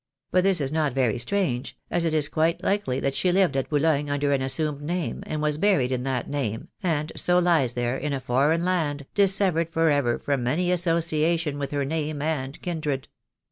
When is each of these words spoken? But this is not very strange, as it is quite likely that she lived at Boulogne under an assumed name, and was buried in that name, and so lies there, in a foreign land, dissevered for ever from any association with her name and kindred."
But 0.31 0.43
this 0.43 0.59
is 0.59 0.71
not 0.71 0.93
very 0.95 1.19
strange, 1.19 1.77
as 1.91 2.05
it 2.05 2.13
is 2.15 2.27
quite 2.27 2.63
likely 2.63 2.99
that 3.01 3.13
she 3.13 3.31
lived 3.31 3.55
at 3.55 3.69
Boulogne 3.69 4.09
under 4.09 4.31
an 4.33 4.41
assumed 4.41 4.81
name, 4.81 5.21
and 5.27 5.43
was 5.43 5.59
buried 5.59 5.91
in 5.91 6.01
that 6.05 6.27
name, 6.27 6.69
and 6.81 7.11
so 7.15 7.37
lies 7.37 7.73
there, 7.73 7.97
in 7.97 8.11
a 8.11 8.19
foreign 8.19 8.65
land, 8.65 9.05
dissevered 9.13 9.69
for 9.69 9.91
ever 9.91 10.17
from 10.17 10.47
any 10.47 10.71
association 10.71 11.59
with 11.59 11.69
her 11.69 11.85
name 11.85 12.19
and 12.19 12.59
kindred." 12.63 13.09